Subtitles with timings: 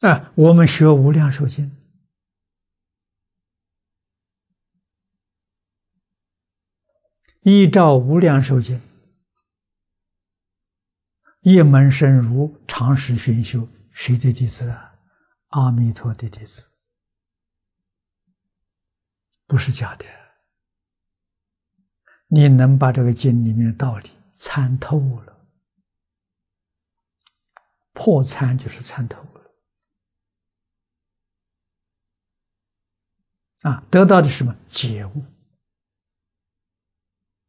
[0.00, 1.70] 啊，我们学《无量寿经》，
[7.42, 8.78] 依照《无量寿经》，
[11.42, 14.98] 一门深入，长时熏修，谁的弟子啊？
[15.48, 16.62] 阿弥陀的弟子，
[19.46, 20.06] 不是假的。
[22.28, 25.46] 你能把这个经里面的道理参透了，
[27.92, 29.39] 破参就是参透了。
[33.62, 35.24] 啊，得到的什么觉悟？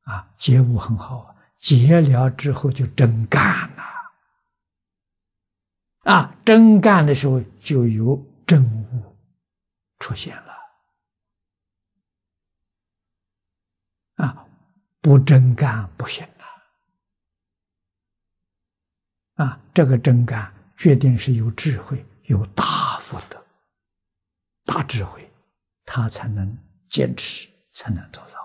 [0.02, 3.84] 啊，觉悟很好啊，觉了之后就真干了。
[6.04, 9.16] 啊，真干的时候就有真悟
[10.00, 10.52] 出现了。
[14.16, 14.46] 啊，
[15.00, 16.28] 不真干不行
[19.36, 19.46] 啊！
[19.46, 23.42] 啊，这个真干决定是有智慧、有大福德、
[24.66, 25.31] 大智慧。
[25.94, 26.58] 他才能
[26.90, 28.40] 坚持，才能做到。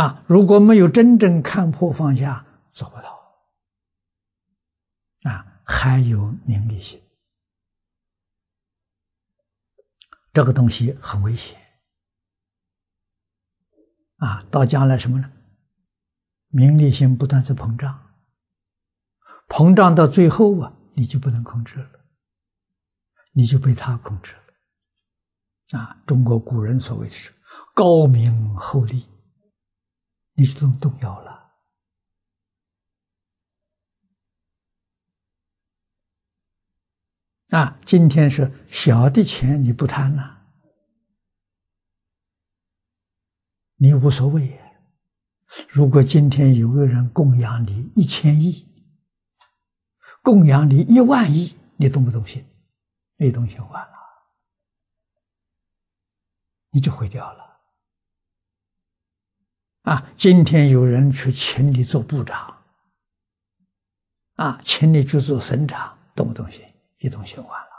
[0.00, 3.20] 啊，如果没有真正看破放下，做不到。
[5.30, 7.02] 啊，还有名利心，
[10.32, 11.60] 这个东西很危险。
[14.16, 15.30] 啊，到将来什么呢？
[16.48, 18.14] 名利心不断在膨胀，
[19.48, 22.01] 膨胀到最后啊，你就不能控制了。
[23.32, 24.34] 你就被他控制
[25.70, 26.02] 了，啊！
[26.06, 27.32] 中国古人所谓的是
[27.74, 29.08] 高明厚利，
[30.34, 31.32] 你就动动摇了。
[37.48, 37.78] 啊！
[37.84, 40.46] 今天是小的钱你不贪了，
[43.76, 44.60] 你无所谓。
[45.68, 48.66] 如果今天有个人供养你一千亿，
[50.22, 52.46] 供养你一万亿，你动不动心？
[53.22, 53.98] 那东西完了，
[56.70, 57.60] 你就毁掉了。
[59.82, 62.64] 啊，今天有人去请你做部长，
[64.34, 66.60] 啊，请你去做省长，动不动心？
[66.98, 67.72] 一动心完了。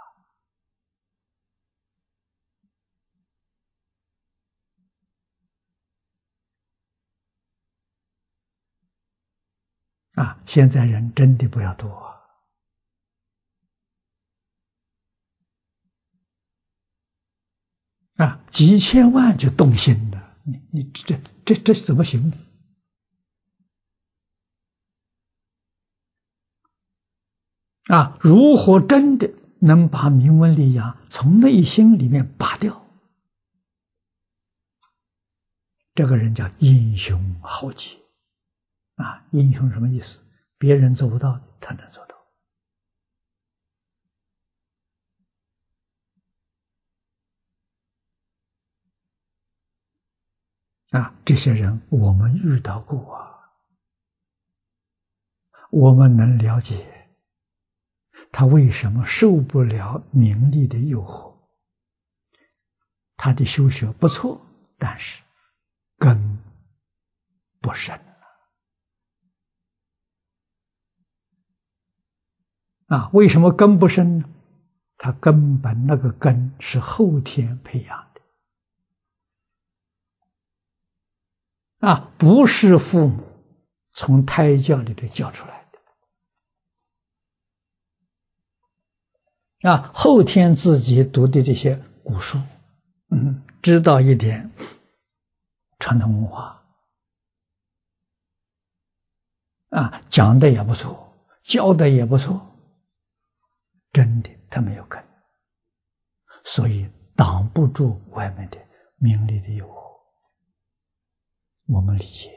[10.24, 12.02] 啊，现在人真的不要多。
[18.18, 22.38] 啊，几千万就动心了，你你这这这怎么行呢？
[27.88, 32.86] 啊，如何真的能把名闻利养从内心里面拔掉？
[35.96, 37.98] 这个人叫英雄豪杰，
[38.96, 40.22] 啊，英雄什么意思？
[40.60, 42.13] 别人做不到的，他能做到。
[50.94, 53.50] 啊，这些人我们遇到过啊，
[55.72, 57.10] 我们能了解
[58.32, 61.34] 他为什么受不了名利的诱惑。
[63.18, 64.40] 他的修学不错，
[64.78, 65.24] 但是
[65.98, 66.38] 根
[67.60, 68.00] 不深
[72.86, 73.10] 啊。
[73.14, 74.30] 为什么根不深呢？
[74.98, 78.13] 他根本那个根是后天培养。
[81.84, 83.22] 啊，不是父母
[83.92, 85.68] 从胎教里头教出来
[89.60, 92.40] 的，啊，后天自己读的这些古书，
[93.10, 94.50] 嗯，知道一点
[95.78, 96.64] 传统文化，
[99.72, 101.14] 啊，讲的也不错，
[101.44, 102.40] 教的也不错，
[103.92, 105.04] 真的他没有根，
[106.46, 108.58] 所以挡不住外面的
[108.96, 109.83] 名利的诱惑。
[111.68, 112.32] 我们理解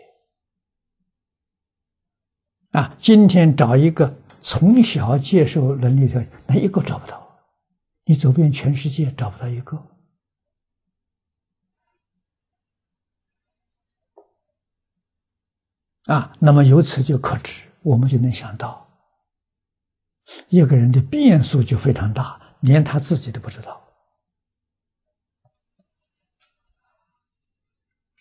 [2.71, 7.39] 啊，今天找一个从小接受伦理条件，那一个找不到，
[8.05, 9.83] 你走遍全世界找不到一个
[16.05, 16.37] 啊。
[16.39, 18.87] 那么由此就可知，我们就能想到，
[20.49, 23.86] 一个人的变数就非常大，连他自己都不知道。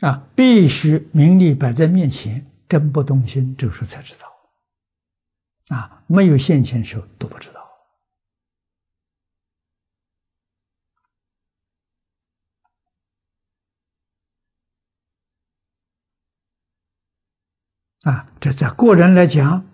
[0.05, 4.31] 啊，必须名利摆在面前，真不动心，这时候才知道。
[5.75, 7.65] 啊，没有现前时候都不知道。
[18.03, 19.65] 啊，这在个人来讲，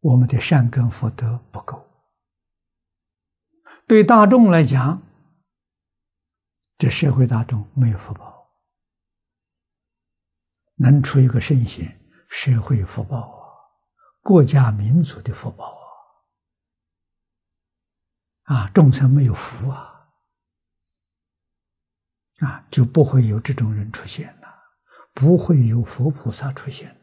[0.00, 1.86] 我们的善根福德不够。
[3.86, 5.00] 对大众来讲，
[6.76, 8.39] 这社会大众没有福报，
[10.82, 12.00] 能出一个圣贤，
[12.30, 13.44] 社会福报啊，
[14.22, 15.78] 国家民族的福报
[18.44, 20.08] 啊，啊，众生没有福啊，
[22.38, 24.48] 啊，就不会有这种人出现了，
[25.12, 27.00] 不会有佛菩萨出现了。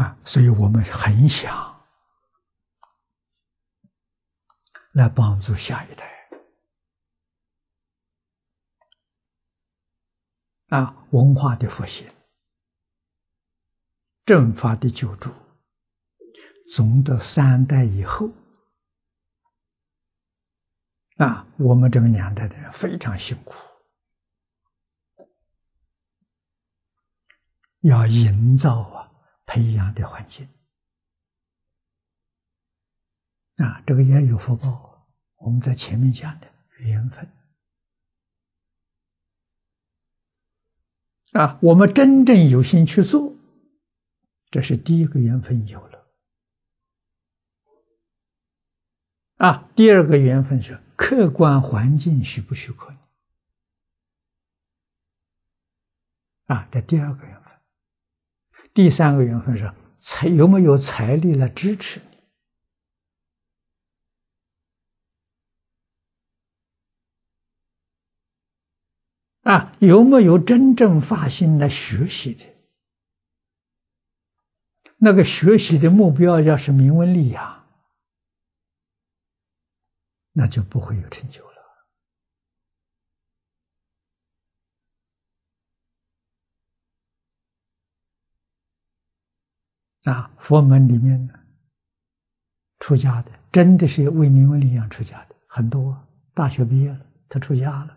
[0.00, 1.75] 啊，所以我们很想
[4.96, 6.10] 来帮助下一代
[10.68, 12.10] 啊，文化的复兴、
[14.24, 15.30] 正法的救助，
[16.74, 18.30] 总的三代以后
[21.18, 23.54] 啊，我们这个年代的人非常辛苦，
[27.80, 29.12] 要营造啊。
[29.48, 30.48] 培养的环境
[33.56, 35.06] 啊，这个也有福报。
[35.36, 36.46] 我们在前面讲的
[36.78, 37.30] 缘分
[41.32, 43.34] 啊，我们真正有心去做，
[44.50, 46.06] 这是第一个缘分有了
[49.36, 49.68] 啊。
[49.76, 52.98] 第二个缘分是客观环境许不许可你
[56.46, 57.54] 啊，这第二个缘分。
[58.72, 62.15] 第三个缘分是财有没有财力来支持你
[69.46, 69.72] 啊？
[69.78, 72.44] 有没有真正发心来学习的？
[74.98, 77.64] 那个学习的目标要是名闻利养，
[80.32, 81.56] 那就不会有成就了。
[90.12, 91.34] 啊，佛门里面呢，
[92.80, 95.96] 出家的真的是为名闻利养出家的很多。
[96.34, 97.96] 大学毕业了，他出家了。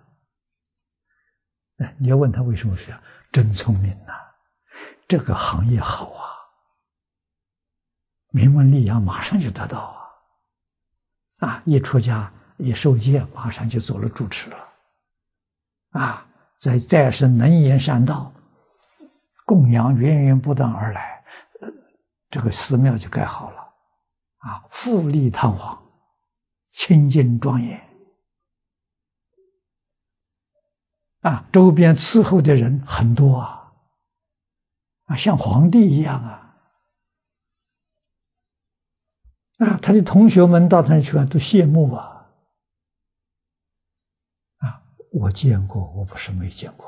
[1.80, 4.14] 哎，你要问他为什么出家，真聪明呐！
[5.08, 6.30] 这个行业好啊，
[8.32, 9.80] 名闻利养马上就得到
[11.40, 11.48] 啊！
[11.48, 14.58] 啊，一出家一受戒，马上就做了主持了。
[15.92, 16.26] 啊，
[16.60, 18.32] 再再是能言善道，
[19.46, 21.24] 供养源源不断而来。
[22.30, 23.62] 这个寺庙就盖好了，
[24.40, 25.82] 啊，富丽堂皇，
[26.74, 27.89] 清净庄严，
[31.22, 33.74] 啊，周边伺候的人很多啊，
[35.06, 36.58] 啊，像皇帝一样啊，
[39.58, 42.30] 啊，他的同学们到他那去看都羡慕啊，
[44.60, 44.82] 啊，
[45.12, 46.88] 我见过，我不是没见过。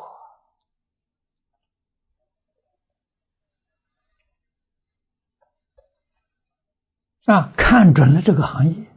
[7.26, 8.91] 啊，看准了这个行业，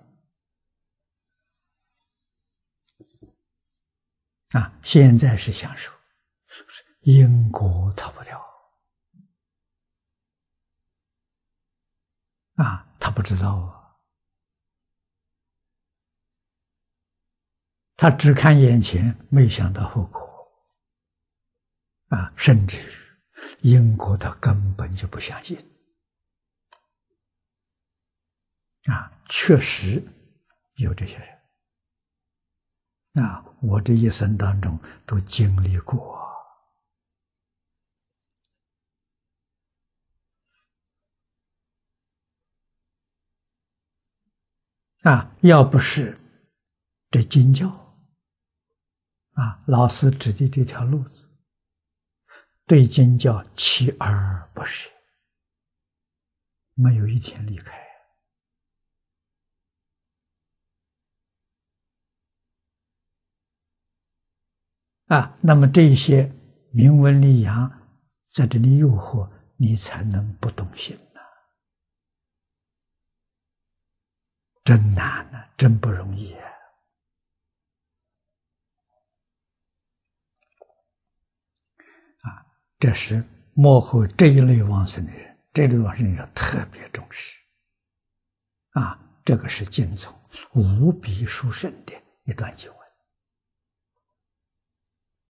[4.55, 5.91] 啊，现在是享受，
[7.01, 8.39] 因果逃不掉，
[12.55, 13.99] 啊，他不知道啊，
[17.97, 20.23] 他只看眼前，没想到后果，
[22.11, 22.79] 啊，甚至
[23.61, 25.59] 因果他根本就不相信。
[28.85, 30.01] 啊，确实
[30.77, 31.34] 有这些人。
[33.15, 36.23] 啊，我这一生当中都经历过。
[45.03, 46.19] 啊，要不是
[47.11, 47.69] 这经教，
[49.33, 51.29] 啊，老师指的这条路子，
[52.67, 54.91] 对经教锲而不舍，
[56.73, 57.84] 没有一天离开。
[65.15, 66.29] 啊，那么这些
[66.73, 67.71] 名文利养
[68.33, 71.21] 在这里诱惑你，才能不动心呐，
[74.65, 76.35] 真难呐，真不容易
[82.23, 82.45] 啊！
[82.81, 87.39] 这是幕后这一类往生的人，这类往生要特别重视。
[88.71, 90.13] 啊，这个是经中
[90.55, 91.93] 无比殊胜的
[92.25, 92.84] 一段经文。